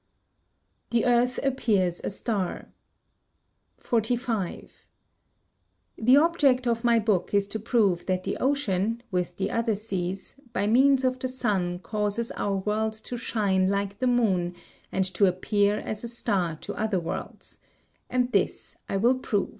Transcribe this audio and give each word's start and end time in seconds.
[Sidenote: 0.91 0.91
The 0.91 1.05
Earth 1.13 1.39
appears 1.43 2.01
a 2.03 2.09
Star] 2.09 2.69
45. 3.77 4.87
The 5.95 6.17
object 6.17 6.65
of 6.65 6.83
my 6.83 6.97
book 6.97 7.35
is 7.35 7.45
to 7.45 7.59
prove 7.59 8.07
that 8.07 8.23
the 8.23 8.35
ocean, 8.37 9.03
with 9.11 9.37
the 9.37 9.51
other 9.51 9.75
seas, 9.75 10.33
by 10.53 10.65
means 10.65 11.03
of 11.03 11.19
the 11.19 11.27
sun 11.27 11.77
causes 11.77 12.31
our 12.31 12.55
world 12.55 12.93
to 12.93 13.15
shine 13.15 13.69
like 13.69 13.99
the 13.99 14.07
moon 14.07 14.55
and 14.91 15.05
to 15.13 15.27
appear 15.27 15.77
as 15.77 16.03
a 16.03 16.07
star 16.07 16.55
to 16.61 16.73
other 16.73 16.99
worlds; 16.99 17.59
and 18.09 18.31
this 18.31 18.77
I 18.89 18.97
will 18.97 19.19
prove. 19.19 19.49